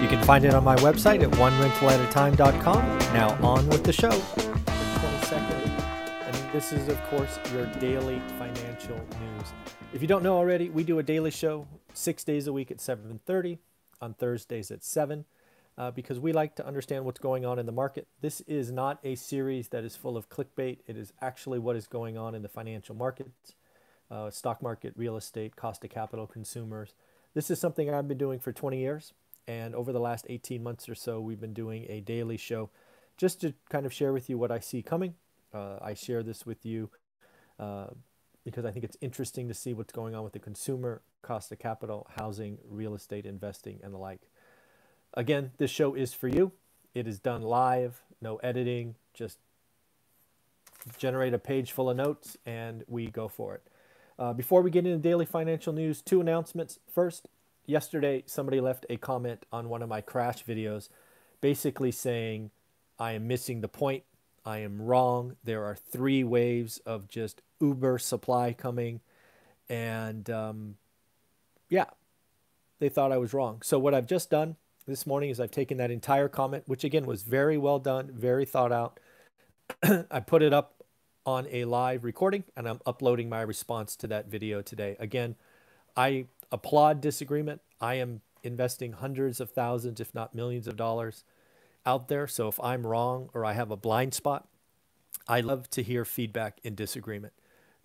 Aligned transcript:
You 0.00 0.08
can 0.08 0.22
find 0.24 0.44
it 0.44 0.52
on 0.52 0.62
my 0.62 0.76
website 0.76 1.22
at 1.22 1.30
onerentalatatime.com. 1.30 2.98
Now 3.14 3.30
on 3.42 3.66
with 3.68 3.82
the 3.82 3.92
show. 3.94 4.10
The 4.10 4.42
22nd. 4.42 5.66
And 6.26 6.52
this 6.52 6.70
is, 6.70 6.88
of 6.88 7.02
course, 7.04 7.38
your 7.54 7.64
daily 7.80 8.20
financial 8.38 8.96
news. 8.96 9.52
If 9.94 10.02
you 10.02 10.06
don't 10.06 10.22
know 10.22 10.36
already, 10.36 10.68
we 10.68 10.84
do 10.84 10.98
a 10.98 11.02
daily 11.02 11.30
show 11.30 11.66
six 11.94 12.24
days 12.24 12.46
a 12.46 12.52
week 12.52 12.70
at 12.70 12.76
7.30, 12.76 13.56
on 14.02 14.12
Thursdays 14.12 14.70
at 14.70 14.84
7, 14.84 15.24
uh, 15.78 15.90
because 15.92 16.20
we 16.20 16.30
like 16.34 16.54
to 16.56 16.66
understand 16.66 17.06
what's 17.06 17.18
going 17.18 17.46
on 17.46 17.58
in 17.58 17.64
the 17.64 17.72
market. 17.72 18.06
This 18.20 18.42
is 18.42 18.70
not 18.70 18.98
a 19.02 19.14
series 19.14 19.68
that 19.68 19.82
is 19.82 19.96
full 19.96 20.18
of 20.18 20.28
clickbait. 20.28 20.80
It 20.86 20.98
is 20.98 21.14
actually 21.22 21.58
what 21.58 21.74
is 21.74 21.86
going 21.86 22.18
on 22.18 22.34
in 22.34 22.42
the 22.42 22.48
financial 22.50 22.94
markets, 22.94 23.54
uh, 24.10 24.30
stock 24.30 24.60
market, 24.60 24.92
real 24.94 25.16
estate, 25.16 25.56
cost 25.56 25.82
of 25.84 25.90
capital, 25.90 26.26
consumers. 26.26 26.94
This 27.32 27.50
is 27.50 27.58
something 27.58 27.92
I've 27.92 28.08
been 28.08 28.18
doing 28.18 28.40
for 28.40 28.52
20 28.52 28.78
years. 28.78 29.14
And 29.48 29.74
over 29.74 29.92
the 29.92 30.00
last 30.00 30.26
18 30.28 30.62
months 30.62 30.88
or 30.88 30.94
so, 30.94 31.20
we've 31.20 31.40
been 31.40 31.54
doing 31.54 31.86
a 31.88 32.00
daily 32.00 32.36
show 32.36 32.70
just 33.16 33.40
to 33.40 33.54
kind 33.68 33.86
of 33.86 33.92
share 33.92 34.12
with 34.12 34.28
you 34.28 34.38
what 34.38 34.50
I 34.50 34.58
see 34.58 34.82
coming. 34.82 35.14
Uh, 35.54 35.78
I 35.80 35.94
share 35.94 36.22
this 36.22 36.44
with 36.44 36.66
you 36.66 36.90
uh, 37.58 37.86
because 38.44 38.64
I 38.64 38.70
think 38.70 38.84
it's 38.84 38.96
interesting 39.00 39.48
to 39.48 39.54
see 39.54 39.72
what's 39.72 39.92
going 39.92 40.14
on 40.14 40.24
with 40.24 40.32
the 40.32 40.38
consumer, 40.38 41.02
cost 41.22 41.50
of 41.52 41.58
capital, 41.58 42.08
housing, 42.16 42.58
real 42.68 42.94
estate 42.94 43.24
investing, 43.24 43.80
and 43.82 43.94
the 43.94 43.98
like. 43.98 44.28
Again, 45.14 45.52
this 45.58 45.70
show 45.70 45.94
is 45.94 46.12
for 46.12 46.28
you. 46.28 46.52
It 46.94 47.06
is 47.06 47.18
done 47.18 47.42
live, 47.42 48.02
no 48.20 48.36
editing, 48.36 48.96
just 49.14 49.38
generate 50.98 51.34
a 51.34 51.38
page 51.38 51.72
full 51.72 51.90
of 51.90 51.96
notes 51.96 52.36
and 52.46 52.84
we 52.86 53.08
go 53.08 53.28
for 53.28 53.54
it. 53.54 53.62
Uh, 54.18 54.32
before 54.32 54.62
we 54.62 54.70
get 54.70 54.86
into 54.86 54.98
daily 54.98 55.26
financial 55.26 55.72
news, 55.72 56.00
two 56.00 56.20
announcements. 56.20 56.78
First, 56.90 57.28
yesterday 57.66 58.22
somebody 58.26 58.60
left 58.60 58.86
a 58.88 58.96
comment 58.96 59.44
on 59.52 59.68
one 59.68 59.82
of 59.82 59.88
my 59.88 60.00
crash 60.00 60.44
videos 60.44 60.88
basically 61.40 61.92
saying 61.92 62.50
I 62.98 63.12
am 63.12 63.28
missing 63.28 63.60
the 63.60 63.68
point. 63.68 64.04
I 64.44 64.58
am 64.58 64.80
wrong. 64.80 65.36
There 65.44 65.64
are 65.64 65.74
three 65.74 66.24
waves 66.24 66.78
of 66.78 67.08
just 67.08 67.42
uber 67.60 67.98
supply 67.98 68.52
coming. 68.52 69.00
And 69.68 70.30
um, 70.30 70.76
yeah, 71.68 71.86
they 72.78 72.88
thought 72.88 73.12
I 73.12 73.18
was 73.18 73.34
wrong. 73.34 73.62
So, 73.62 73.78
what 73.78 73.94
I've 73.94 74.06
just 74.06 74.30
done 74.30 74.56
this 74.86 75.06
morning 75.06 75.30
is 75.30 75.40
I've 75.40 75.50
taken 75.50 75.78
that 75.78 75.90
entire 75.90 76.28
comment, 76.28 76.64
which 76.66 76.84
again 76.84 77.06
was 77.06 77.22
very 77.22 77.58
well 77.58 77.78
done, 77.78 78.10
very 78.14 78.44
thought 78.44 78.72
out. 78.72 79.00
I 80.10 80.20
put 80.20 80.42
it 80.42 80.52
up 80.52 80.84
on 81.24 81.48
a 81.50 81.64
live 81.64 82.04
recording 82.04 82.44
and 82.56 82.68
I'm 82.68 82.80
uploading 82.86 83.28
my 83.28 83.40
response 83.40 83.96
to 83.96 84.06
that 84.06 84.28
video 84.28 84.62
today. 84.62 84.96
Again, 85.00 85.34
I 85.96 86.26
applaud 86.52 87.00
disagreement. 87.00 87.60
I 87.80 87.94
am 87.94 88.22
investing 88.42 88.92
hundreds 88.92 89.40
of 89.40 89.50
thousands, 89.50 90.00
if 90.00 90.14
not 90.14 90.34
millions 90.34 90.66
of 90.66 90.76
dollars 90.76 91.24
out 91.84 92.08
there. 92.08 92.26
So 92.26 92.48
if 92.48 92.60
I'm 92.60 92.86
wrong 92.86 93.28
or 93.34 93.44
I 93.44 93.52
have 93.54 93.70
a 93.70 93.76
blind 93.76 94.14
spot, 94.14 94.48
I 95.28 95.40
love 95.40 95.68
to 95.70 95.82
hear 95.82 96.04
feedback 96.04 96.58
in 96.62 96.74
disagreement, 96.74 97.32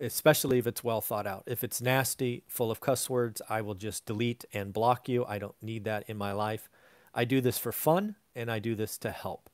especially 0.00 0.58
if 0.58 0.66
it's 0.66 0.84
well 0.84 1.00
thought 1.00 1.26
out. 1.26 1.44
If 1.46 1.64
it's 1.64 1.82
nasty, 1.82 2.44
full 2.46 2.70
of 2.70 2.80
cuss 2.80 3.10
words, 3.10 3.42
I 3.48 3.62
will 3.62 3.74
just 3.74 4.06
delete 4.06 4.44
and 4.52 4.72
block 4.72 5.08
you. 5.08 5.24
I 5.24 5.38
don't 5.38 5.60
need 5.62 5.84
that 5.84 6.04
in 6.08 6.16
my 6.16 6.32
life. 6.32 6.68
I 7.14 7.24
do 7.24 7.40
this 7.40 7.58
for 7.58 7.72
fun 7.72 8.16
and 8.34 8.50
I 8.50 8.58
do 8.58 8.74
this 8.74 8.96
to 8.98 9.10
help. 9.10 9.50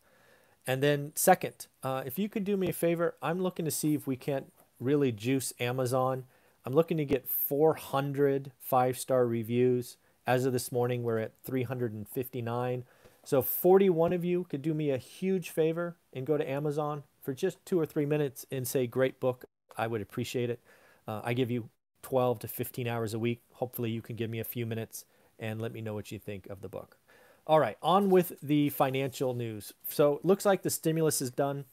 And 0.66 0.82
then, 0.82 1.12
second, 1.14 1.66
uh, 1.82 2.02
if 2.04 2.18
you 2.18 2.28
could 2.28 2.44
do 2.44 2.56
me 2.56 2.68
a 2.68 2.74
favor, 2.74 3.14
I'm 3.22 3.40
looking 3.40 3.64
to 3.64 3.70
see 3.70 3.94
if 3.94 4.06
we 4.06 4.16
can't 4.16 4.52
really 4.78 5.12
juice 5.12 5.52
Amazon 5.58 6.24
I'm 6.68 6.74
looking 6.74 6.98
to 6.98 7.06
get 7.06 7.26
400 7.26 8.52
five 8.60 8.98
star 8.98 9.26
reviews. 9.26 9.96
As 10.26 10.44
of 10.44 10.52
this 10.52 10.70
morning, 10.70 11.02
we're 11.02 11.18
at 11.18 11.32
359. 11.42 12.84
So, 13.24 13.40
41 13.40 14.12
of 14.12 14.22
you 14.22 14.44
could 14.44 14.60
do 14.60 14.74
me 14.74 14.90
a 14.90 14.98
huge 14.98 15.48
favor 15.48 15.96
and 16.12 16.26
go 16.26 16.36
to 16.36 16.46
Amazon 16.46 17.04
for 17.22 17.32
just 17.32 17.64
two 17.64 17.80
or 17.80 17.86
three 17.86 18.04
minutes 18.04 18.44
and 18.50 18.68
say, 18.68 18.86
Great 18.86 19.18
book. 19.18 19.46
I 19.78 19.86
would 19.86 20.02
appreciate 20.02 20.50
it. 20.50 20.60
Uh, 21.06 21.22
I 21.24 21.32
give 21.32 21.50
you 21.50 21.70
12 22.02 22.40
to 22.40 22.48
15 22.48 22.86
hours 22.86 23.14
a 23.14 23.18
week. 23.18 23.40
Hopefully, 23.54 23.90
you 23.90 24.02
can 24.02 24.16
give 24.16 24.28
me 24.28 24.38
a 24.38 24.44
few 24.44 24.66
minutes 24.66 25.06
and 25.38 25.62
let 25.62 25.72
me 25.72 25.80
know 25.80 25.94
what 25.94 26.12
you 26.12 26.18
think 26.18 26.48
of 26.48 26.60
the 26.60 26.68
book. 26.68 26.98
All 27.46 27.60
right, 27.60 27.78
on 27.80 28.10
with 28.10 28.34
the 28.42 28.68
financial 28.68 29.32
news. 29.32 29.72
So, 29.88 30.16
it 30.16 30.24
looks 30.26 30.44
like 30.44 30.60
the 30.60 30.68
stimulus 30.68 31.22
is 31.22 31.30
done. 31.30 31.64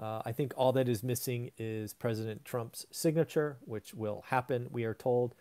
Uh, 0.00 0.22
I 0.24 0.32
think 0.32 0.54
all 0.56 0.72
that 0.72 0.88
is 0.88 1.02
missing 1.02 1.50
is 1.58 1.92
President 1.92 2.44
Trump's 2.44 2.86
signature, 2.90 3.58
which 3.66 3.92
will 3.92 4.24
happen, 4.28 4.68
we 4.70 4.84
are 4.84 4.94
told. 4.94 5.34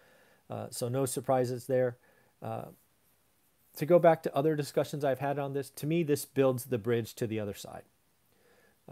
Uh, 0.49 0.67
so, 0.69 0.89
no 0.89 1.05
surprises 1.05 1.67
there. 1.67 1.97
Uh, 2.41 2.65
to 3.77 3.85
go 3.85 3.99
back 3.99 4.21
to 4.23 4.35
other 4.35 4.55
discussions 4.55 5.05
I've 5.05 5.19
had 5.19 5.39
on 5.39 5.53
this, 5.53 5.69
to 5.71 5.87
me, 5.87 6.03
this 6.03 6.25
builds 6.25 6.65
the 6.65 6.77
bridge 6.77 7.13
to 7.15 7.27
the 7.27 7.39
other 7.39 7.53
side. 7.53 7.83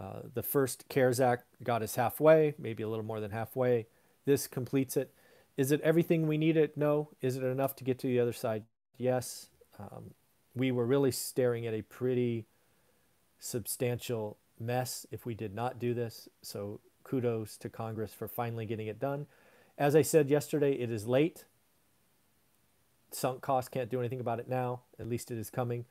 Uh, 0.00 0.20
the 0.32 0.42
first 0.42 0.88
CARES 0.88 1.20
Act 1.20 1.44
got 1.62 1.82
us 1.82 1.96
halfway, 1.96 2.54
maybe 2.58 2.82
a 2.82 2.88
little 2.88 3.04
more 3.04 3.20
than 3.20 3.32
halfway. 3.32 3.86
This 4.24 4.46
completes 4.46 4.96
it. 4.96 5.12
Is 5.56 5.72
it 5.72 5.80
everything 5.80 6.26
we 6.26 6.38
needed? 6.38 6.76
No. 6.76 7.10
Is 7.20 7.36
it 7.36 7.42
enough 7.42 7.74
to 7.76 7.84
get 7.84 7.98
to 7.98 8.06
the 8.06 8.20
other 8.20 8.32
side? 8.32 8.62
Yes. 8.96 9.48
Um, 9.78 10.14
we 10.54 10.70
were 10.70 10.86
really 10.86 11.10
staring 11.10 11.66
at 11.66 11.74
a 11.74 11.82
pretty 11.82 12.46
substantial 13.40 14.38
mess 14.60 15.06
if 15.10 15.26
we 15.26 15.34
did 15.34 15.54
not 15.54 15.78
do 15.78 15.94
this. 15.94 16.28
So 16.42 16.80
kudos 17.04 17.56
to 17.58 17.68
Congress 17.68 18.12
for 18.12 18.28
finally 18.28 18.66
getting 18.66 18.86
it 18.86 18.98
done. 18.98 19.26
As 19.76 19.94
I 19.94 20.02
said 20.02 20.28
yesterday, 20.28 20.72
it 20.72 20.90
is 20.90 21.06
late. 21.06 21.44
Sunk 23.10 23.40
costs 23.40 23.68
can't 23.68 23.90
do 23.90 24.00
anything 24.00 24.20
about 24.20 24.40
it 24.40 24.48
now. 24.48 24.80
At 24.98 25.08
least 25.08 25.30
it 25.30 25.38
is 25.38 25.50
coming. 25.50 25.86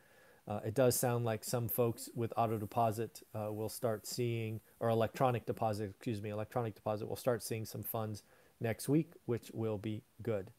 Uh, 0.48 0.60
it 0.66 0.74
does 0.74 0.96
sound 0.96 1.26
like 1.26 1.44
some 1.44 1.68
folks 1.68 2.10
with 2.16 2.32
auto 2.38 2.58
deposit 2.58 3.22
uh, 3.36 3.52
will 3.52 3.70
start 3.70 4.08
seeing, 4.08 4.62
or 4.80 4.90
electronic 4.90 5.46
deposit, 5.46 5.90
excuse 5.90 6.22
me, 6.22 6.30
electronic 6.30 6.74
deposit 6.74 7.08
will 7.08 7.18
start 7.18 7.44
seeing 7.44 7.66
some 7.66 7.84
funds 7.84 8.24
next 8.62 8.88
week, 8.88 9.12
which 9.26 9.52
will 9.54 9.78
be 9.78 10.04
good. 10.22 10.52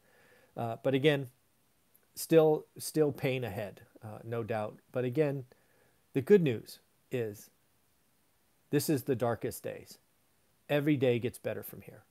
Uh, 0.56 0.76
but 0.82 0.92
again, 0.92 1.28
still, 2.14 2.66
still 2.76 3.12
pain 3.12 3.44
ahead, 3.44 3.82
uh, 4.04 4.18
no 4.24 4.42
doubt. 4.42 4.78
But 4.92 5.04
again, 5.04 5.44
the 6.12 6.20
good 6.20 6.42
news 6.42 6.80
is 7.10 7.48
this 8.70 8.88
is 8.88 9.04
the 9.04 9.16
darkest 9.16 9.62
days. 9.62 9.98
Every 10.68 10.96
day 10.96 11.18
gets 11.18 11.38
better 11.38 11.62
from 11.62 11.82
here. 11.82 12.02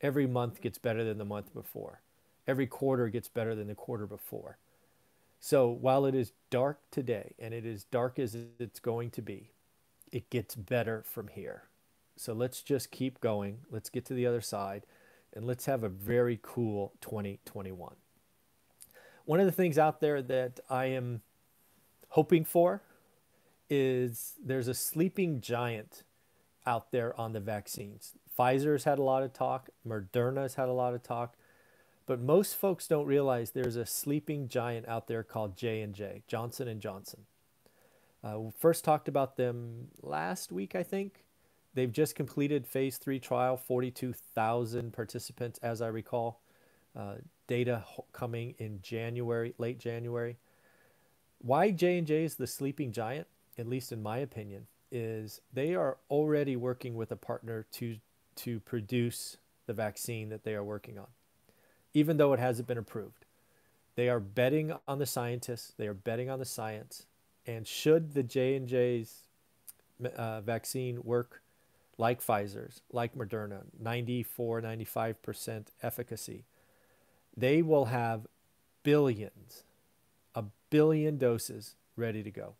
Every 0.00 0.26
month 0.26 0.60
gets 0.60 0.78
better 0.78 1.04
than 1.04 1.18
the 1.18 1.24
month 1.24 1.52
before. 1.52 2.00
Every 2.46 2.66
quarter 2.66 3.08
gets 3.08 3.28
better 3.28 3.54
than 3.54 3.66
the 3.66 3.74
quarter 3.74 4.06
before. 4.06 4.58
So 5.40 5.68
while 5.68 6.06
it 6.06 6.14
is 6.14 6.32
dark 6.50 6.78
today 6.90 7.34
and 7.38 7.52
it 7.52 7.66
is 7.66 7.84
dark 7.84 8.18
as 8.18 8.36
it's 8.58 8.80
going 8.80 9.10
to 9.10 9.22
be, 9.22 9.50
it 10.12 10.30
gets 10.30 10.54
better 10.54 11.02
from 11.02 11.28
here. 11.28 11.64
So 12.16 12.32
let's 12.32 12.62
just 12.62 12.90
keep 12.90 13.20
going. 13.20 13.58
Let's 13.70 13.90
get 13.90 14.04
to 14.06 14.14
the 14.14 14.26
other 14.26 14.40
side 14.40 14.86
and 15.34 15.44
let's 15.44 15.66
have 15.66 15.82
a 15.82 15.88
very 15.88 16.38
cool 16.40 16.92
2021. 17.00 17.94
One 19.24 19.40
of 19.40 19.46
the 19.46 19.52
things 19.52 19.76
out 19.76 20.00
there 20.00 20.22
that 20.22 20.60
I 20.70 20.86
am 20.86 21.22
hoping 22.10 22.44
for 22.44 22.80
is 23.68 24.34
there's 24.44 24.68
a 24.68 24.74
sleeping 24.74 25.40
giant 25.40 26.02
out 26.66 26.90
there 26.92 27.18
on 27.18 27.32
the 27.32 27.40
vaccines. 27.40 28.14
Pfizer's 28.38 28.84
had 28.84 28.98
a 28.98 29.02
lot 29.02 29.22
of 29.22 29.32
talk, 29.32 29.70
Moderna's 29.86 30.54
had 30.54 30.68
a 30.68 30.72
lot 30.72 30.94
of 30.94 31.02
talk, 31.02 31.36
but 32.06 32.20
most 32.20 32.56
folks 32.56 32.86
don't 32.86 33.06
realize 33.06 33.50
there's 33.50 33.76
a 33.76 33.86
sleeping 33.86 34.48
giant 34.48 34.86
out 34.88 35.08
there 35.08 35.22
called 35.22 35.56
J&J, 35.56 36.22
Johnson 36.26 36.68
and 36.68 36.80
Johnson. 36.80 37.22
Uh, 38.22 38.40
we 38.40 38.50
first 38.58 38.84
talked 38.84 39.08
about 39.08 39.36
them 39.36 39.88
last 40.02 40.50
week, 40.52 40.74
I 40.74 40.82
think. 40.82 41.24
They've 41.74 41.92
just 41.92 42.14
completed 42.14 42.66
phase 42.66 42.96
three 42.96 43.20
trial, 43.20 43.56
42,000 43.56 44.92
participants, 44.92 45.58
as 45.62 45.82
I 45.82 45.88
recall. 45.88 46.40
Uh, 46.96 47.16
data 47.46 47.84
coming 48.12 48.54
in 48.58 48.80
January, 48.80 49.54
late 49.58 49.78
January. 49.78 50.38
Why 51.38 51.70
J&J 51.70 52.24
is 52.24 52.36
the 52.36 52.46
sleeping 52.46 52.92
giant? 52.92 53.26
At 53.58 53.68
least 53.68 53.92
in 53.92 54.02
my 54.02 54.18
opinion, 54.18 54.66
is 54.90 55.40
they 55.52 55.74
are 55.74 55.98
already 56.10 56.56
working 56.56 56.94
with 56.94 57.10
a 57.10 57.16
partner 57.16 57.66
to 57.72 57.96
to 58.36 58.60
produce 58.60 59.38
the 59.66 59.72
vaccine 59.72 60.28
that 60.28 60.44
they 60.44 60.54
are 60.54 60.62
working 60.64 60.98
on, 60.98 61.06
even 61.94 62.18
though 62.18 62.32
it 62.32 62.38
hasn't 62.38 62.68
been 62.68 62.78
approved. 62.78 63.24
They 63.96 64.10
are 64.10 64.20
betting 64.20 64.72
on 64.86 64.98
the 64.98 65.06
scientists, 65.06 65.72
they 65.76 65.86
are 65.86 65.94
betting 65.94 66.28
on 66.28 66.38
the 66.38 66.44
science, 66.44 67.06
And 67.46 67.66
should 67.66 68.12
the 68.12 68.22
J 68.22 68.56
and 68.56 68.68
J's 68.68 69.22
uh, 70.16 70.42
vaccine 70.42 71.02
work 71.02 71.42
like 71.98 72.20
Pfizer's, 72.20 72.82
like 72.92 73.14
Moderna, 73.14 73.62
94, 73.80 74.60
95% 74.60 75.66
efficacy, 75.82 76.44
they 77.36 77.62
will 77.62 77.86
have 77.86 78.26
billions, 78.82 79.64
a 80.34 80.44
billion 80.68 81.16
doses 81.16 81.74
ready 81.96 82.22
to 82.22 82.30
go. 82.30 82.54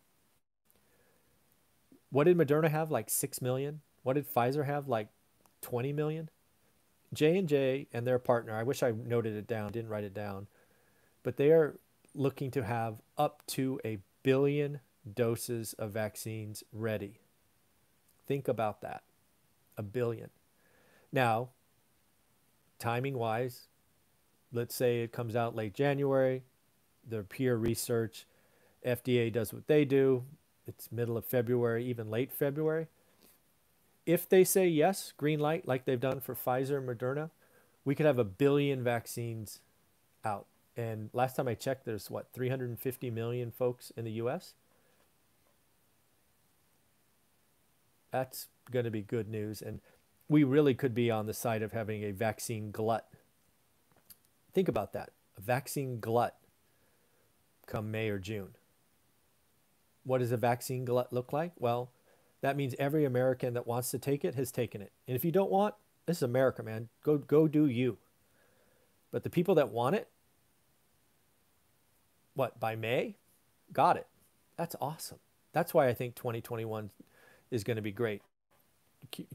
What 2.09 2.25
did 2.25 2.37
Moderna 2.37 2.69
have? 2.69 2.91
Like 2.91 3.09
6 3.09 3.41
million? 3.41 3.81
What 4.03 4.13
did 4.13 4.33
Pfizer 4.33 4.65
have? 4.65 4.87
Like 4.87 5.09
20 5.61 5.93
million? 5.93 6.29
J&J 7.13 7.87
and 7.93 8.05
their 8.05 8.19
partner, 8.19 8.53
I 8.55 8.63
wish 8.63 8.83
I 8.83 8.91
noted 8.91 9.35
it 9.35 9.47
down, 9.47 9.71
didn't 9.71 9.89
write 9.89 10.03
it 10.03 10.13
down, 10.13 10.47
but 11.23 11.37
they 11.37 11.51
are 11.51 11.77
looking 12.13 12.51
to 12.51 12.63
have 12.63 12.95
up 13.17 13.43
to 13.47 13.79
a 13.85 13.99
billion 14.23 14.81
doses 15.15 15.73
of 15.73 15.91
vaccines 15.91 16.63
ready. 16.73 17.21
Think 18.25 18.47
about 18.47 18.81
that. 18.81 19.03
A 19.77 19.83
billion. 19.83 20.29
Now, 21.13 21.49
timing 22.77 23.17
wise, 23.17 23.67
let's 24.51 24.75
say 24.75 25.01
it 25.01 25.13
comes 25.13 25.35
out 25.35 25.55
late 25.55 25.73
January, 25.73 26.43
the 27.07 27.23
peer 27.23 27.55
research, 27.55 28.25
FDA 28.85 29.31
does 29.31 29.53
what 29.53 29.67
they 29.67 29.85
do, 29.85 30.25
it's 30.67 30.91
middle 30.91 31.17
of 31.17 31.25
February, 31.25 31.85
even 31.85 32.09
late 32.09 32.31
February. 32.31 32.87
If 34.05 34.27
they 34.27 34.43
say 34.43 34.67
yes, 34.67 35.13
green 35.17 35.39
light, 35.39 35.67
like 35.67 35.85
they've 35.85 35.99
done 35.99 36.19
for 36.19 36.35
Pfizer 36.35 36.77
and 36.77 36.87
Moderna, 36.87 37.29
we 37.83 37.95
could 37.95 38.05
have 38.05 38.19
a 38.19 38.23
billion 38.23 38.83
vaccines 38.83 39.59
out. 40.23 40.45
And 40.75 41.09
last 41.13 41.35
time 41.35 41.47
I 41.47 41.55
checked, 41.55 41.85
there's 41.85 42.09
what, 42.09 42.27
350 42.33 43.09
million 43.09 43.51
folks 43.51 43.91
in 43.97 44.05
the 44.05 44.11
US? 44.11 44.53
That's 48.11 48.47
going 48.71 48.85
to 48.85 48.91
be 48.91 49.01
good 49.01 49.27
news. 49.27 49.61
And 49.61 49.81
we 50.29 50.43
really 50.43 50.73
could 50.73 50.93
be 50.93 51.09
on 51.09 51.25
the 51.25 51.33
side 51.33 51.61
of 51.61 51.71
having 51.71 52.03
a 52.03 52.11
vaccine 52.11 52.71
glut. 52.71 53.07
Think 54.53 54.67
about 54.67 54.93
that 54.93 55.11
a 55.37 55.41
vaccine 55.41 55.99
glut 55.99 56.35
come 57.67 57.91
May 57.91 58.09
or 58.09 58.17
June. 58.17 58.55
What 60.07 60.19
does 60.19 60.31
a 60.31 60.37
vaccine 60.37 60.85
glut 60.85 61.11
look 61.11 61.33
like? 61.33 61.51
Well, 61.59 61.91
that 62.39 62.55
means 62.55 62.73
every 62.79 63.03
American 63.03 63.53
that 63.55 63.67
wants 63.67 63.91
to 63.91 63.99
take 63.99 64.23
it 64.23 64.35
has 64.35 64.53
taken 64.53 64.81
it. 64.81 64.93
And 65.05 65.17
if 65.17 65.25
you 65.25 65.33
don't 65.33 65.51
want, 65.51 65.75
this 66.05 66.17
is 66.17 66.23
America, 66.23 66.63
man. 66.63 66.87
Go 67.03 67.17
go 67.17 67.49
do 67.49 67.67
you. 67.67 67.97
But 69.11 69.23
the 69.23 69.29
people 69.29 69.53
that 69.55 69.69
want 69.69 69.97
it, 69.97 70.07
what, 72.35 72.57
by 72.57 72.77
May? 72.77 73.17
Got 73.73 73.97
it. 73.97 74.07
That's 74.55 74.77
awesome. 74.79 75.19
That's 75.51 75.73
why 75.73 75.89
I 75.89 75.93
think 75.93 76.15
2021 76.15 76.89
is 77.51 77.65
going 77.65 77.75
to 77.75 77.81
be 77.81 77.91
great. 77.91 78.21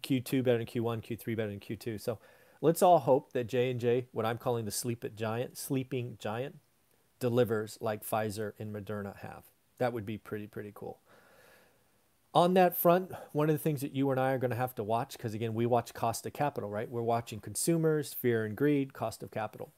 Q, 0.03 0.21
2 0.21 0.43
better 0.43 0.59
than 0.59 0.67
Q1, 0.67 1.05
Q3 1.05 1.37
better 1.37 1.51
than 1.51 1.61
Q2. 1.61 2.01
So 2.01 2.19
let's 2.61 2.83
all 2.83 3.01
hope 3.01 3.33
that 3.33 3.47
J&J, 3.47 4.07
what 4.13 4.25
I'm 4.25 4.39
calling 4.39 4.65
the 4.65 4.71
sleep 4.71 5.05
at 5.05 5.17
giant, 5.17 5.59
sleeping 5.59 6.17
giant, 6.19 6.59
delivers 7.19 7.77
like 7.81 8.07
Pfizer 8.07 8.53
and 8.59 8.75
Moderna 8.75 9.17
have. 9.19 9.45
That 9.83 9.93
would 9.93 10.07
be 10.07 10.17
pretty, 10.17 10.47
pretty 10.47 10.71
cool. 10.73 11.01
On 12.33 12.55
that 12.55 12.77
front, 12.77 13.11
one 13.33 13.51
of 13.51 13.55
the 13.57 13.59
things 13.59 13.81
that 13.81 13.97
you 13.97 14.13
and 14.13 14.21
I 14.21 14.31
are 14.31 14.39
going 14.39 14.53
to 14.53 14.57
have 14.57 14.77
to 14.77 14.85
watch, 14.85 15.17
because 15.17 15.35
again, 15.35 15.55
we 15.55 15.67
watch 15.67 15.93
cost 15.93 16.25
of 16.25 16.33
capital, 16.33 16.71
right? 16.71 16.89
We're 16.89 17.03
watching 17.03 17.41
consumers, 17.41 18.15
fear 18.15 18.45
and 18.45 18.57
greed, 18.57 18.93
cost 18.93 19.25
of 19.25 19.33
capital, 19.33 19.73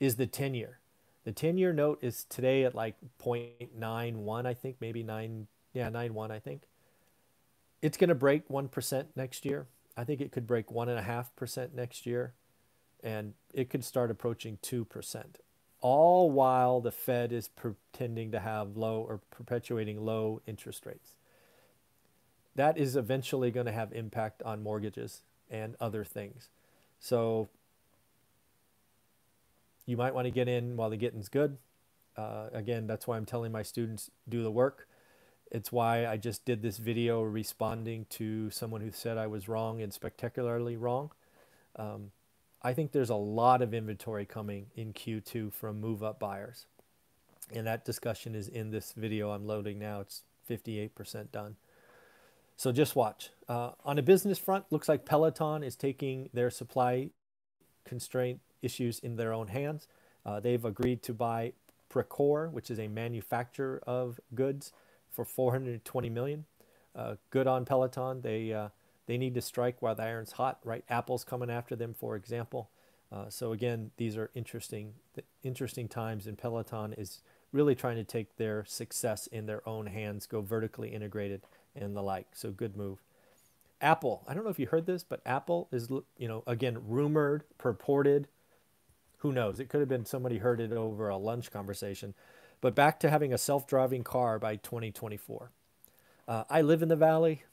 is 0.00 0.16
the 0.16 0.26
10 0.26 0.54
year. 0.54 0.78
The 1.24 1.32
10 1.32 1.58
year 1.58 1.74
note 1.74 1.98
is 2.00 2.24
today 2.24 2.64
at 2.64 2.74
like 2.74 2.94
0.91, 3.22 4.46
I 4.46 4.54
think, 4.54 4.76
maybe 4.80 5.02
9, 5.02 5.48
yeah, 5.74 5.90
9.1, 5.90 6.30
I 6.30 6.38
think. 6.38 6.62
It's 7.82 7.98
going 7.98 8.08
to 8.08 8.14
break 8.14 8.48
1% 8.48 9.04
next 9.16 9.44
year. 9.44 9.66
I 9.98 10.04
think 10.04 10.22
it 10.22 10.32
could 10.32 10.46
break 10.46 10.68
1.5% 10.68 11.74
next 11.74 12.06
year, 12.06 12.32
and 13.04 13.34
it 13.52 13.68
could 13.68 13.84
start 13.84 14.10
approaching 14.10 14.56
2% 14.62 15.24
all 15.80 16.30
while 16.30 16.80
the 16.80 16.92
Fed 16.92 17.32
is 17.32 17.48
pretending 17.48 18.30
to 18.32 18.40
have 18.40 18.76
low 18.76 19.00
or 19.08 19.20
perpetuating 19.30 20.04
low 20.04 20.40
interest 20.46 20.86
rates. 20.86 21.14
That 22.54 22.78
is 22.78 22.96
eventually 22.96 23.50
going 23.50 23.66
to 23.66 23.72
have 23.72 23.92
impact 23.92 24.42
on 24.42 24.62
mortgages 24.62 25.22
and 25.50 25.76
other 25.78 26.04
things. 26.04 26.48
So 26.98 27.48
you 29.84 29.96
might 29.96 30.14
want 30.14 30.26
to 30.26 30.30
get 30.30 30.48
in 30.48 30.76
while 30.76 30.90
the 30.90 30.96
getting's 30.96 31.28
good. 31.28 31.58
Uh, 32.16 32.48
again, 32.52 32.86
that's 32.86 33.06
why 33.06 33.16
I'm 33.16 33.26
telling 33.26 33.52
my 33.52 33.62
students 33.62 34.10
do 34.28 34.42
the 34.42 34.50
work. 34.50 34.88
It's 35.50 35.70
why 35.70 36.06
I 36.06 36.16
just 36.16 36.44
did 36.44 36.62
this 36.62 36.78
video 36.78 37.22
responding 37.22 38.06
to 38.10 38.50
someone 38.50 38.80
who 38.80 38.90
said 38.90 39.16
I 39.16 39.26
was 39.26 39.48
wrong 39.48 39.80
and 39.80 39.92
spectacularly 39.92 40.76
wrong. 40.76 41.12
Um, 41.76 42.10
I 42.66 42.74
think 42.74 42.90
there's 42.90 43.10
a 43.10 43.14
lot 43.14 43.62
of 43.62 43.72
inventory 43.72 44.24
coming 44.26 44.66
in 44.74 44.92
Q2 44.92 45.52
from 45.52 45.80
move 45.80 46.02
up 46.02 46.18
buyers. 46.18 46.66
And 47.54 47.64
that 47.68 47.84
discussion 47.84 48.34
is 48.34 48.48
in 48.48 48.72
this 48.72 48.92
video 48.96 49.30
I'm 49.30 49.46
loading 49.46 49.78
now. 49.78 50.00
It's 50.00 50.22
58% 50.50 51.30
done. 51.30 51.54
So 52.56 52.72
just 52.72 52.96
watch. 52.96 53.30
Uh, 53.48 53.70
on 53.84 54.00
a 54.00 54.02
business 54.02 54.36
front, 54.36 54.64
looks 54.70 54.88
like 54.88 55.04
Peloton 55.04 55.62
is 55.62 55.76
taking 55.76 56.28
their 56.34 56.50
supply 56.50 57.10
constraint 57.84 58.40
issues 58.62 58.98
in 58.98 59.14
their 59.14 59.32
own 59.32 59.46
hands. 59.46 59.86
Uh, 60.24 60.40
they've 60.40 60.64
agreed 60.64 61.04
to 61.04 61.14
buy 61.14 61.52
Precor, 61.88 62.50
which 62.50 62.68
is 62.68 62.80
a 62.80 62.88
manufacturer 62.88 63.80
of 63.86 64.18
goods, 64.34 64.72
for 65.12 65.24
420 65.24 66.10
million. 66.10 66.46
Uh, 66.96 67.14
good 67.30 67.46
on 67.46 67.64
Peloton. 67.64 68.22
They 68.22 68.52
uh, 68.52 68.70
they 69.06 69.16
need 69.16 69.34
to 69.34 69.40
strike 69.40 69.80
while 69.80 69.94
the 69.94 70.02
iron's 70.02 70.32
hot, 70.32 70.58
right? 70.64 70.84
Apple's 70.88 71.24
coming 71.24 71.50
after 71.50 71.76
them, 71.76 71.94
for 71.94 72.16
example. 72.16 72.70
Uh, 73.12 73.28
so 73.28 73.52
again, 73.52 73.92
these 73.96 74.16
are 74.16 74.30
interesting, 74.34 74.94
interesting 75.42 75.88
times, 75.88 76.26
and 76.26 76.36
Peloton 76.36 76.92
is 76.92 77.20
really 77.52 77.74
trying 77.74 77.96
to 77.96 78.04
take 78.04 78.36
their 78.36 78.64
success 78.64 79.26
in 79.28 79.46
their 79.46 79.66
own 79.68 79.86
hands, 79.86 80.26
go 80.26 80.40
vertically 80.40 80.88
integrated, 80.88 81.42
and 81.74 81.96
the 81.96 82.02
like. 82.02 82.26
So 82.32 82.50
good 82.50 82.76
move. 82.76 82.98
Apple. 83.80 84.24
I 84.26 84.34
don't 84.34 84.44
know 84.44 84.50
if 84.50 84.58
you 84.58 84.66
heard 84.66 84.86
this, 84.86 85.04
but 85.04 85.20
Apple 85.24 85.68
is, 85.70 85.88
you 86.18 86.28
know, 86.28 86.42
again 86.46 86.78
rumored, 86.86 87.44
purported. 87.58 88.26
Who 89.18 89.32
knows? 89.32 89.60
It 89.60 89.68
could 89.68 89.80
have 89.80 89.88
been 89.88 90.04
somebody 90.04 90.38
heard 90.38 90.60
it 90.60 90.72
over 90.72 91.08
a 91.08 91.16
lunch 91.16 91.50
conversation. 91.50 92.14
But 92.60 92.74
back 92.74 92.98
to 93.00 93.10
having 93.10 93.32
a 93.32 93.38
self-driving 93.38 94.02
car 94.02 94.38
by 94.38 94.56
2024. 94.56 95.50
Uh, 96.26 96.44
I 96.48 96.62
live 96.62 96.82
in 96.82 96.88
the 96.88 96.96
valley. 96.96 97.44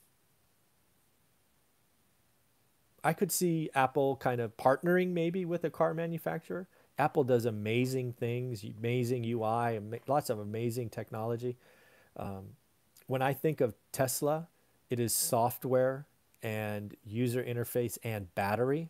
I 3.03 3.13
could 3.13 3.31
see 3.31 3.69
Apple 3.75 4.15
kind 4.15 4.39
of 4.39 4.55
partnering 4.57 5.09
maybe 5.09 5.45
with 5.45 5.63
a 5.63 5.69
car 5.69 5.93
manufacturer. 5.93 6.67
Apple 6.97 7.23
does 7.23 7.45
amazing 7.45 8.13
things, 8.13 8.63
amazing 8.63 9.25
UI, 9.25 9.79
lots 10.07 10.29
of 10.29 10.39
amazing 10.39 10.89
technology. 10.89 11.57
Um, 12.15 12.49
when 13.07 13.21
I 13.21 13.33
think 13.33 13.61
of 13.61 13.75
Tesla, 13.91 14.47
it 14.89 14.99
is 14.99 15.13
software 15.13 16.05
and 16.41 16.95
user 17.03 17.43
interface 17.43 17.97
and 18.03 18.33
battery, 18.35 18.89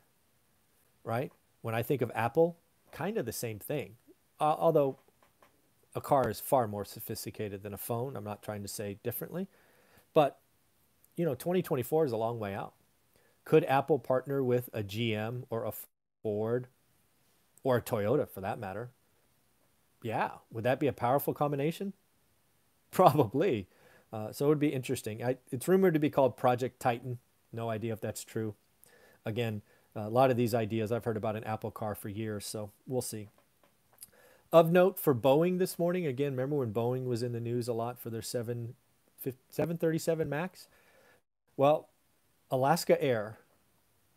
right? 1.04 1.32
When 1.62 1.74
I 1.74 1.82
think 1.82 2.02
of 2.02 2.12
Apple, 2.14 2.58
kind 2.92 3.18
of 3.18 3.26
the 3.26 3.32
same 3.32 3.60
thing. 3.60 3.96
Uh, 4.40 4.56
although 4.58 4.98
a 5.96 6.02
car 6.02 6.30
is 6.30 6.40
far 6.40 6.68
more 6.68 6.86
sophisticated 6.86 7.64
than 7.64 7.74
a 7.74 7.78
phone. 7.78 8.16
I'm 8.16 8.24
not 8.24 8.42
trying 8.42 8.64
to 8.64 8.68
say 8.68 8.98
differently. 9.04 9.48
But, 10.14 10.40
you 11.16 11.26
know, 11.26 11.36
2024 11.36 12.06
is 12.06 12.12
a 12.12 12.18
long 12.18 12.40
way 12.40 12.54
out. 12.54 12.74
Could 13.46 13.66
Apple 13.66 14.00
partner 14.00 14.44
with 14.44 14.70
a 14.74 14.84
GM 14.84 15.44
or 15.50 15.66
a 15.66 15.74
Ford 16.22 16.68
or 17.64 17.78
a 17.78 17.82
Toyota 17.82 18.28
for 18.28 18.42
that 18.42 18.60
matter? 18.60 18.90
Yeah. 20.02 20.32
Would 20.52 20.64
that 20.64 20.80
be 20.80 20.88
a 20.88 20.94
powerful 20.94 21.34
combination? 21.34 21.94
Probably. 22.92 23.68
Uh, 24.12 24.32
so 24.32 24.46
it 24.46 24.50
would 24.50 24.60
be 24.60 24.70
interesting. 24.70 25.24
I, 25.24 25.38
it's 25.52 25.68
rumored 25.68 25.94
to 25.96 26.00
be 26.00 26.10
called 26.10 26.38
Project 26.38 26.80
Titan. 26.80 27.18
No 27.52 27.70
idea 27.70 27.94
if 27.94 28.02
that's 28.02 28.24
true. 28.24 28.54
Again, 29.26 29.62
a 29.96 30.10
lot 30.10 30.32
of 30.32 30.38
these 30.38 30.54
ideas 30.54 30.92
I've 30.92 31.06
heard 31.06 31.18
about 31.18 31.36
an 31.36 31.44
Apple 31.44 31.72
car 31.72 31.96
for 31.96 32.10
years, 32.10 32.46
so 32.46 32.72
we'll 32.88 33.02
see. 33.02 33.30
Of 34.52 34.72
note 34.72 35.00
for 35.00 35.16
Boeing 35.16 35.58
this 35.58 35.80
morning, 35.80 36.06
again, 36.06 36.34
remember 36.34 36.58
when 36.58 36.74
Boeing 36.74 37.06
was 37.06 37.24
in 37.24 37.32
the 37.32 37.40
news 37.40 37.68
a 37.68 37.74
lot 37.74 38.00
for 38.00 38.10
their 38.10 38.22
7, 38.22 38.76
737 39.50 40.30
MAX? 40.30 40.68
Well, 41.58 41.90
Alaska 42.54 43.02
Air 43.04 43.40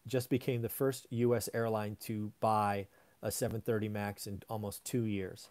just 0.07 0.29
became 0.29 0.61
the 0.61 0.69
first 0.69 1.07
U.S. 1.09 1.49
airline 1.55 1.97
to 2.01 2.33
buy 2.39 2.87
a 3.23 3.31
730 3.31 3.89
MAX 3.89 4.27
in 4.27 4.43
almost 4.51 4.85
two 4.85 5.05
years. 5.05 5.49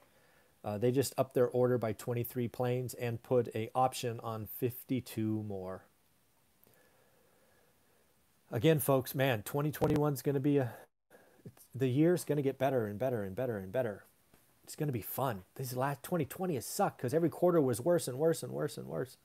Uh, 0.64 0.78
they 0.78 0.92
just 0.92 1.12
upped 1.18 1.34
their 1.34 1.48
order 1.48 1.80
by 1.80 1.94
23 1.94 2.48
planes 2.48 2.94
and 2.94 3.24
put 3.24 3.48
a 3.56 3.72
option 3.74 4.20
on 4.20 4.46
52 4.46 5.44
more. 5.48 5.86
Again, 8.52 8.78
folks, 8.78 9.16
man, 9.16 9.42
2021 9.42 10.14
is 10.14 10.22
going 10.22 10.36
to 10.36 10.40
be 10.40 10.60
a 10.60 10.74
the 11.74 11.88
year's 11.88 12.24
going 12.24 12.38
to 12.38 12.44
get 12.44 12.60
better 12.60 12.86
and 12.86 13.00
better 13.00 13.24
and 13.24 13.36
better 13.36 13.58
and 13.58 13.72
better. 13.72 14.04
it's 14.64 14.76
going 14.76 14.88
to 14.88 14.94
be 14.94 15.02
fun. 15.02 15.42
This 15.56 15.76
last 15.76 16.04
2020 16.04 16.54
has 16.54 16.68
sucked 16.68 16.98
because 16.98 17.16
every 17.16 17.30
quarter 17.30 17.60
was 17.60 17.82
worse 17.82 18.08
and 18.08 18.20
worse 18.20 18.44
and 18.44 18.52
worse 18.52 18.78
and 18.78 18.86
worse. 18.86 19.18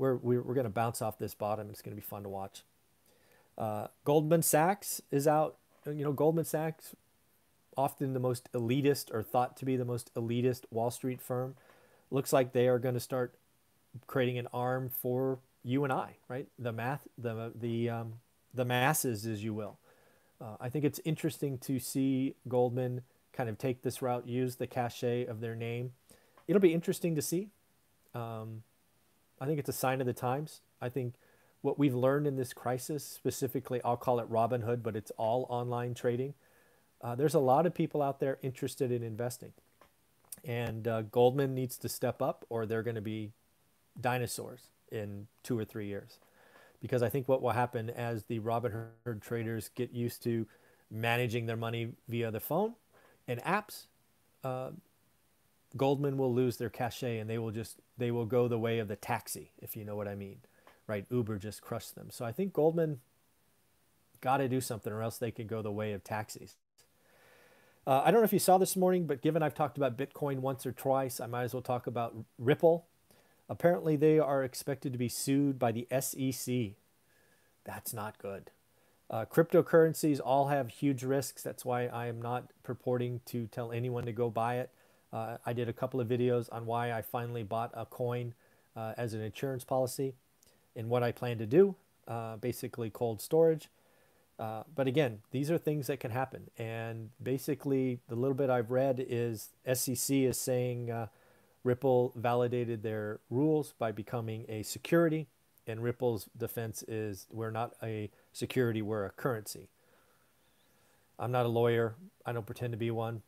We're, 0.00 0.16
we're, 0.16 0.40
we're 0.40 0.54
going 0.54 0.64
to 0.64 0.70
bounce 0.70 1.02
off 1.02 1.18
this 1.18 1.34
bottom. 1.34 1.68
It's 1.68 1.82
going 1.82 1.94
to 1.94 2.00
be 2.00 2.06
fun 2.06 2.22
to 2.22 2.30
watch. 2.30 2.62
Uh, 3.58 3.88
Goldman 4.04 4.40
Sachs 4.40 5.02
is 5.10 5.28
out. 5.28 5.58
You 5.84 6.04
know, 6.04 6.12
Goldman 6.12 6.46
Sachs, 6.46 6.96
often 7.76 8.14
the 8.14 8.18
most 8.18 8.50
elitist 8.54 9.12
or 9.12 9.22
thought 9.22 9.58
to 9.58 9.66
be 9.66 9.76
the 9.76 9.84
most 9.84 10.10
elitist 10.14 10.62
Wall 10.70 10.90
Street 10.90 11.20
firm, 11.20 11.54
looks 12.10 12.32
like 12.32 12.54
they 12.54 12.66
are 12.66 12.78
going 12.78 12.94
to 12.94 13.00
start 13.00 13.34
creating 14.06 14.38
an 14.38 14.48
arm 14.54 14.88
for 14.88 15.38
you 15.62 15.84
and 15.84 15.92
I, 15.92 16.16
right? 16.28 16.48
The 16.58 16.72
math, 16.72 17.06
the 17.18 17.52
the 17.54 17.90
um, 17.90 18.14
the 18.54 18.64
masses, 18.64 19.26
as 19.26 19.44
you 19.44 19.52
will. 19.52 19.76
Uh, 20.40 20.56
I 20.58 20.70
think 20.70 20.86
it's 20.86 21.00
interesting 21.04 21.58
to 21.58 21.78
see 21.78 22.36
Goldman 22.48 23.02
kind 23.34 23.50
of 23.50 23.58
take 23.58 23.82
this 23.82 24.00
route, 24.00 24.26
use 24.26 24.56
the 24.56 24.66
cachet 24.66 25.26
of 25.26 25.40
their 25.40 25.54
name. 25.54 25.92
It'll 26.48 26.60
be 26.60 26.72
interesting 26.72 27.14
to 27.16 27.22
see. 27.22 27.48
Um, 28.14 28.62
I 29.40 29.46
think 29.46 29.58
it's 29.58 29.68
a 29.68 29.74
sign 29.74 30.00
of 30.00 30.06
the 30.06 30.12
times. 30.12 30.60
I 30.80 30.88
think 30.88 31.14
what 31.62 31.78
we've 31.78 31.94
learned 31.94 32.26
in 32.26 32.36
this 32.36 32.52
crisis, 32.52 33.04
specifically, 33.04 33.80
I'll 33.84 33.96
call 33.96 34.20
it 34.20 34.30
Robinhood, 34.30 34.82
but 34.82 34.96
it's 34.96 35.10
all 35.12 35.46
online 35.48 35.94
trading. 35.94 36.34
Uh, 37.02 37.14
there's 37.14 37.34
a 37.34 37.40
lot 37.40 37.66
of 37.66 37.74
people 37.74 38.02
out 38.02 38.20
there 38.20 38.38
interested 38.42 38.92
in 38.92 39.02
investing. 39.02 39.52
And 40.44 40.86
uh, 40.86 41.02
Goldman 41.02 41.54
needs 41.54 41.76
to 41.78 41.88
step 41.88 42.22
up, 42.22 42.44
or 42.48 42.66
they're 42.66 42.82
going 42.82 42.94
to 42.94 43.02
be 43.02 43.32
dinosaurs 44.00 44.70
in 44.90 45.26
two 45.42 45.58
or 45.58 45.64
three 45.64 45.86
years. 45.86 46.18
Because 46.80 47.02
I 47.02 47.10
think 47.10 47.28
what 47.28 47.42
will 47.42 47.50
happen 47.50 47.90
as 47.90 48.24
the 48.24 48.40
Robinhood 48.40 49.20
traders 49.20 49.70
get 49.74 49.92
used 49.92 50.22
to 50.24 50.46
managing 50.90 51.46
their 51.46 51.56
money 51.56 51.92
via 52.08 52.30
the 52.30 52.40
phone 52.40 52.74
and 53.28 53.42
apps, 53.42 53.86
uh, 54.42 54.70
Goldman 55.76 56.16
will 56.16 56.32
lose 56.32 56.56
their 56.56 56.70
cachet 56.70 57.18
and 57.18 57.30
they 57.30 57.38
will 57.38 57.50
just 57.50 57.76
they 57.96 58.10
will 58.10 58.26
go 58.26 58.48
the 58.48 58.58
way 58.58 58.78
of 58.78 58.88
the 58.88 58.96
taxi, 58.96 59.52
if 59.60 59.76
you 59.76 59.84
know 59.84 59.96
what 59.96 60.08
I 60.08 60.14
mean. 60.14 60.38
Right? 60.86 61.06
Uber 61.10 61.38
just 61.38 61.62
crushed 61.62 61.94
them. 61.94 62.08
So 62.10 62.24
I 62.24 62.32
think 62.32 62.52
Goldman 62.52 63.00
got 64.20 64.38
to 64.38 64.48
do 64.48 64.60
something 64.60 64.92
or 64.92 65.02
else 65.02 65.18
they 65.18 65.30
could 65.30 65.46
go 65.46 65.62
the 65.62 65.70
way 65.70 65.92
of 65.92 66.02
taxis. 66.02 66.56
Uh, 67.86 68.02
I 68.04 68.10
don't 68.10 68.20
know 68.20 68.24
if 68.24 68.32
you 68.32 68.38
saw 68.38 68.58
this 68.58 68.76
morning, 68.76 69.06
but 69.06 69.22
given 69.22 69.42
I've 69.42 69.54
talked 69.54 69.76
about 69.76 69.96
Bitcoin 69.96 70.40
once 70.40 70.66
or 70.66 70.72
twice, 70.72 71.20
I 71.20 71.26
might 71.26 71.44
as 71.44 71.54
well 71.54 71.62
talk 71.62 71.86
about 71.86 72.14
Ripple. 72.38 72.86
Apparently, 73.48 73.96
they 73.96 74.18
are 74.18 74.44
expected 74.44 74.92
to 74.92 74.98
be 74.98 75.08
sued 75.08 75.58
by 75.58 75.72
the 75.72 75.88
SEC. 76.00 76.76
That's 77.64 77.92
not 77.94 78.18
good. 78.18 78.50
Uh, 79.08 79.24
cryptocurrencies 79.24 80.20
all 80.24 80.48
have 80.48 80.68
huge 80.68 81.02
risks. 81.02 81.42
That's 81.42 81.64
why 81.64 81.86
I 81.86 82.06
am 82.06 82.22
not 82.22 82.52
purporting 82.62 83.20
to 83.26 83.46
tell 83.48 83.72
anyone 83.72 84.04
to 84.04 84.12
go 84.12 84.30
buy 84.30 84.58
it. 84.58 84.70
Uh, 85.12 85.38
I 85.44 85.52
did 85.52 85.68
a 85.68 85.72
couple 85.72 86.00
of 86.00 86.08
videos 86.08 86.48
on 86.52 86.66
why 86.66 86.92
I 86.92 87.02
finally 87.02 87.42
bought 87.42 87.70
a 87.74 87.84
coin 87.84 88.34
uh, 88.76 88.94
as 88.96 89.14
an 89.14 89.20
insurance 89.20 89.64
policy 89.64 90.14
and 90.76 90.88
what 90.88 91.02
I 91.02 91.12
plan 91.12 91.38
to 91.38 91.46
do, 91.46 91.74
uh, 92.06 92.36
basically 92.36 92.90
cold 92.90 93.20
storage. 93.20 93.68
Uh, 94.38 94.62
but 94.74 94.86
again, 94.86 95.18
these 95.32 95.50
are 95.50 95.58
things 95.58 95.88
that 95.88 96.00
can 96.00 96.10
happen. 96.10 96.48
And 96.58 97.10
basically, 97.22 98.00
the 98.08 98.14
little 98.14 98.34
bit 98.34 98.48
I've 98.48 98.70
read 98.70 99.04
is 99.06 99.50
SEC 99.70 100.16
is 100.16 100.38
saying 100.38 100.90
uh, 100.90 101.08
Ripple 101.62 102.12
validated 102.16 102.82
their 102.82 103.20
rules 103.28 103.74
by 103.78 103.92
becoming 103.92 104.46
a 104.48 104.62
security, 104.62 105.26
and 105.66 105.82
Ripple's 105.82 106.26
defense 106.38 106.82
is 106.88 107.26
we're 107.30 107.50
not 107.50 107.74
a 107.82 108.10
security, 108.32 108.80
we're 108.80 109.04
a 109.04 109.10
currency. 109.10 109.68
I'm 111.18 111.32
not 111.32 111.44
a 111.44 111.50
lawyer, 111.50 111.96
I 112.24 112.32
don't 112.32 112.46
pretend 112.46 112.72
to 112.72 112.78
be 112.78 112.90
one. 112.90 113.20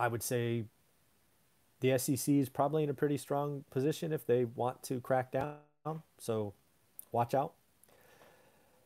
I 0.00 0.08
would 0.08 0.22
say 0.22 0.64
the 1.80 1.98
SEC 1.98 2.34
is 2.34 2.48
probably 2.48 2.82
in 2.82 2.88
a 2.88 2.94
pretty 2.94 3.18
strong 3.18 3.64
position 3.70 4.12
if 4.12 4.26
they 4.26 4.46
want 4.46 4.82
to 4.84 4.98
crack 4.98 5.30
down, 5.30 5.58
so 6.18 6.54
watch 7.12 7.34
out. 7.34 7.52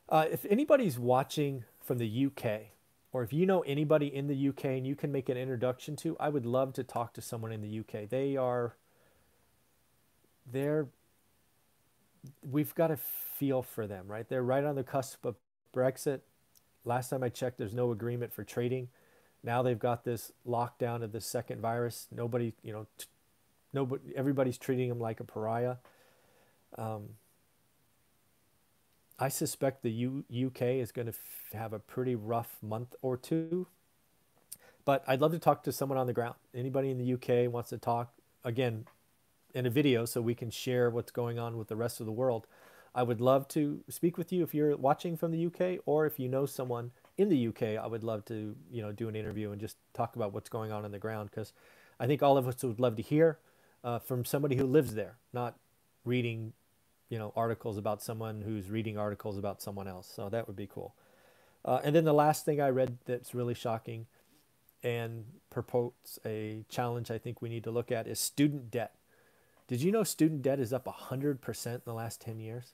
Uh, 0.08 0.26
if 0.30 0.44
anybody's 0.50 0.98
watching 0.98 1.64
from 1.80 1.98
the 1.98 2.26
UK, 2.26 2.62
or 3.12 3.22
if 3.22 3.32
you 3.32 3.46
know 3.46 3.60
anybody 3.60 4.12
in 4.12 4.26
the 4.26 4.48
UK 4.48 4.64
and 4.64 4.86
you 4.86 4.96
can 4.96 5.12
make 5.12 5.28
an 5.28 5.36
introduction 5.36 5.94
to, 5.96 6.16
I 6.18 6.28
would 6.30 6.44
love 6.44 6.72
to 6.74 6.82
talk 6.82 7.14
to 7.14 7.22
someone 7.22 7.52
in 7.52 7.62
the 7.62 7.78
UK. 7.78 8.08
They 8.08 8.36
are, 8.36 8.74
they're, 10.50 10.88
we've 12.42 12.74
got 12.74 12.88
to 12.88 12.96
feel 12.96 13.62
for 13.62 13.86
them, 13.86 14.06
right? 14.08 14.28
They're 14.28 14.42
right 14.42 14.64
on 14.64 14.74
the 14.74 14.82
cusp 14.82 15.24
of 15.24 15.36
Brexit. 15.72 16.20
Last 16.84 17.10
time 17.10 17.22
I 17.22 17.28
checked, 17.28 17.56
there's 17.56 17.72
no 17.72 17.92
agreement 17.92 18.32
for 18.32 18.42
trading. 18.42 18.88
Now 19.44 19.62
they've 19.62 19.78
got 19.78 20.04
this 20.04 20.32
lockdown 20.46 21.02
of 21.02 21.12
the 21.12 21.20
second 21.20 21.60
virus. 21.60 22.08
Nobody, 22.10 22.54
you 22.62 22.72
know, 22.72 22.86
t- 22.96 23.06
nobody, 23.74 24.02
everybody's 24.16 24.56
treating 24.56 24.88
them 24.88 24.98
like 24.98 25.20
a 25.20 25.24
pariah. 25.24 25.76
Um, 26.78 27.10
I 29.18 29.28
suspect 29.28 29.82
the 29.82 29.90
U- 29.92 30.24
UK 30.46 30.62
is 30.62 30.90
going 30.90 31.06
to 31.06 31.12
f- 31.12 31.52
have 31.52 31.72
a 31.74 31.78
pretty 31.78 32.14
rough 32.14 32.56
month 32.62 32.94
or 33.02 33.18
two. 33.18 33.66
But 34.86 35.04
I'd 35.06 35.20
love 35.20 35.32
to 35.32 35.38
talk 35.38 35.62
to 35.64 35.72
someone 35.72 35.98
on 35.98 36.06
the 36.06 36.12
ground. 36.12 36.34
Anybody 36.54 36.90
in 36.90 36.98
the 36.98 37.12
UK 37.12 37.52
wants 37.52 37.68
to 37.70 37.78
talk, 37.78 38.12
again, 38.44 38.86
in 39.54 39.66
a 39.66 39.70
video 39.70 40.04
so 40.04 40.20
we 40.20 40.34
can 40.34 40.50
share 40.50 40.90
what's 40.90 41.12
going 41.12 41.38
on 41.38 41.56
with 41.56 41.68
the 41.68 41.76
rest 41.76 42.00
of 42.00 42.06
the 42.06 42.12
world. 42.12 42.46
I 42.94 43.02
would 43.02 43.20
love 43.20 43.46
to 43.48 43.80
speak 43.88 44.16
with 44.16 44.32
you 44.32 44.42
if 44.42 44.54
you're 44.54 44.76
watching 44.76 45.16
from 45.16 45.32
the 45.32 45.46
UK 45.46 45.80
or 45.84 46.06
if 46.06 46.18
you 46.18 46.28
know 46.28 46.46
someone 46.46 46.92
in 47.16 47.28
the 47.28 47.48
UK. 47.48 47.62
I 47.82 47.86
would 47.86 48.04
love 48.04 48.24
to, 48.26 48.56
you 48.70 48.82
know, 48.82 48.92
do 48.92 49.08
an 49.08 49.16
interview 49.16 49.52
and 49.52 49.60
just 49.60 49.76
talk 49.92 50.16
about 50.16 50.32
what's 50.32 50.48
going 50.48 50.72
on 50.72 50.84
on 50.84 50.90
the 50.90 50.98
ground 50.98 51.30
because 51.30 51.52
I 51.98 52.06
think 52.06 52.22
all 52.22 52.36
of 52.36 52.48
us 52.48 52.62
would 52.62 52.80
love 52.80 52.96
to 52.96 53.02
hear 53.02 53.38
uh, 53.82 53.98
from 53.98 54.24
somebody 54.24 54.56
who 54.56 54.66
lives 54.66 54.94
there, 54.94 55.16
not 55.32 55.56
reading 56.04 56.52
you 57.08 57.18
know 57.18 57.32
articles 57.36 57.78
about 57.78 58.02
someone 58.02 58.42
who's 58.42 58.70
reading 58.70 58.98
articles 58.98 59.38
about 59.38 59.62
someone 59.62 59.86
else. 59.86 60.10
So 60.12 60.28
that 60.30 60.46
would 60.46 60.56
be 60.56 60.66
cool. 60.66 60.94
Uh, 61.64 61.80
and 61.84 61.94
then 61.94 62.04
the 62.04 62.12
last 62.12 62.44
thing 62.44 62.60
I 62.60 62.68
read 62.68 62.98
that's 63.06 63.34
really 63.34 63.54
shocking 63.54 64.06
and 64.82 65.24
purports 65.48 66.18
a 66.26 66.64
challenge 66.68 67.10
I 67.10 67.18
think 67.18 67.40
we 67.40 67.48
need 67.48 67.64
to 67.64 67.70
look 67.70 67.90
at 67.90 68.06
is 68.06 68.18
student 68.18 68.70
debt. 68.70 68.94
Did 69.66 69.80
you 69.80 69.90
know 69.90 70.02
student 70.02 70.42
debt 70.42 70.60
is 70.60 70.72
up 70.72 70.84
100% 70.84 71.66
in 71.66 71.80
the 71.86 71.94
last 71.94 72.20
10 72.20 72.38
years? 72.38 72.72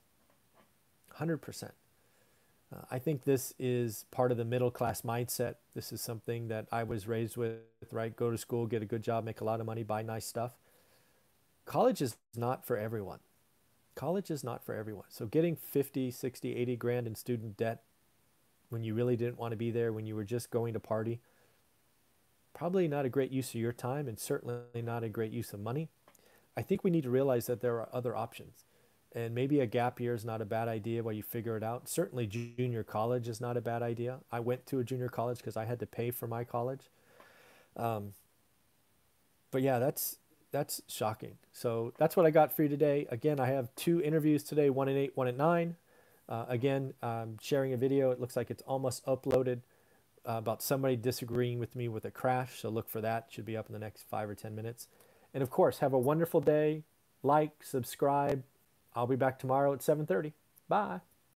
100%. 1.18 1.70
Uh, 2.75 2.83
I 2.91 2.99
think 2.99 3.25
this 3.25 3.53
is 3.59 4.05
part 4.11 4.31
of 4.31 4.39
the 4.39 4.45
middle 4.45 4.71
class 4.71 5.03
mindset. 5.03 5.57
This 5.75 5.93
is 5.93 6.00
something 6.00 6.49
that 6.49 6.67
I 6.71 6.85
was 6.85 7.09
raised 7.09 7.37
with, 7.37 7.59
right? 7.91 8.15
Go 8.15 8.31
to 8.31 8.39
school, 8.39 8.67
get 8.67 8.83
a 8.83 8.87
good 8.87 9.03
job, 9.03 9.25
make 9.25 9.41
a 9.41 9.45
lot 9.45 9.61
of 9.61 9.67
money, 9.67 9.83
buy 9.83 10.03
nice 10.03 10.27
stuff. 10.27 10.53
College 11.67 12.00
is 12.00 12.17
not 12.37 12.65
for 12.65 12.77
everyone 12.77 13.21
college 14.00 14.31
is 14.31 14.43
not 14.43 14.65
for 14.65 14.75
everyone. 14.75 15.05
So 15.11 15.27
getting 15.27 15.57
50, 15.57 16.11
60, 16.11 16.57
80 16.57 16.77
grand 16.77 17.07
in 17.07 17.15
student 17.15 17.59
debt 17.59 17.83
when 18.71 18.83
you 18.83 18.95
really 18.95 19.15
didn't 19.15 19.39
want 19.39 19.53
to 19.53 19.57
be 19.57 19.71
there, 19.71 19.93
when 19.93 20.07
you 20.07 20.15
were 20.15 20.25
just 20.25 20.50
going 20.50 20.73
to 20.73 20.81
party, 20.81 21.21
probably 22.55 22.89
not 22.89 23.05
a 23.05 23.11
great 23.11 23.31
use 23.31 23.50
of 23.50 23.57
your 23.57 23.75
time 23.75 24.09
and 24.09 24.19
certainly 24.19 24.62
not 24.83 25.05
a 25.05 25.11
great 25.11 25.33
use 25.33 25.53
of 25.53 25.61
money. 25.61 25.89
I 26.57 26.62
think 26.62 26.83
we 26.83 26.91
need 26.91 27.03
to 27.05 27.11
realize 27.11 27.47
that 27.47 27.61
there 27.61 27.75
are 27.75 27.91
other 27.93 28.17
options. 28.17 28.65
And 29.12 29.35
maybe 29.35 29.61
a 29.61 29.67
gap 29.67 30.00
year 30.00 30.14
is 30.14 30.25
not 30.25 30.40
a 30.40 30.45
bad 30.45 30.69
idea 30.69 31.02
while 31.02 31.12
you 31.12 31.25
figure 31.25 31.57
it 31.57 31.64
out. 31.64 31.88
Certainly, 31.88 32.29
junior 32.29 32.85
college 32.85 33.29
is 33.29 33.40
not 33.40 33.57
a 33.57 33.61
bad 33.61 33.83
idea. 33.83 34.19
I 34.31 34.38
went 34.38 34.67
to 34.67 34.79
a 34.79 34.85
junior 34.85 35.09
college 35.09 35.38
because 35.38 35.57
I 35.57 35.64
had 35.64 35.81
to 35.81 35.87
pay 35.87 36.12
for 36.12 36.29
my 36.29 36.45
college. 36.45 36.90
Um, 37.76 38.12
but 39.50 39.62
yeah, 39.62 39.81
that's 39.81 40.19
that's 40.52 40.83
shocking. 40.87 41.37
So 41.52 41.93
that's 41.99 42.17
what 42.17 42.26
I 42.26 42.31
got 42.31 42.55
for 42.55 42.62
you 42.62 42.69
today. 42.69 43.07
Again, 43.11 43.40
I 43.40 43.47
have 43.47 43.75
two 43.75 44.00
interviews 44.00 44.43
today, 44.43 44.71
one 44.71 44.88
at 44.88 44.97
eight, 44.97 45.17
one 45.17 45.29
at 45.29 45.37
nine. 45.37 45.76
Uh, 46.29 46.45
again, 46.49 46.95
I'm 47.02 47.37
sharing 47.40 47.73
a 47.73 47.76
video. 47.76 48.11
It 48.11 48.21
looks 48.21 48.37
like 48.37 48.50
it's 48.50 48.62
almost 48.62 49.05
uploaded 49.07 49.61
uh, 50.29 50.35
about 50.35 50.62
somebody 50.62 50.97
disagreeing 50.97 51.59
with 51.59 51.75
me 51.75 51.88
with 51.88 52.05
a 52.05 52.11
crash. 52.11 52.61
So 52.61 52.69
look 52.69 52.88
for 52.88 53.00
that. 53.00 53.26
Should 53.31 53.45
be 53.47 53.57
up 53.57 53.67
in 53.67 53.73
the 53.73 53.79
next 53.79 54.05
five 54.09 54.29
or 54.29 54.35
10 54.35 54.55
minutes. 54.55 54.87
And 55.35 55.43
of 55.43 55.50
course, 55.50 55.79
have 55.79 55.93
a 55.93 55.99
wonderful 55.99 56.40
day. 56.40 56.85
Like, 57.23 57.62
subscribe. 57.62 58.45
I'll 58.94 59.06
be 59.06 59.16
back 59.16 59.38
tomorrow 59.38 59.73
at 59.73 59.82
7:30. 59.82 60.32
Bye. 60.68 61.00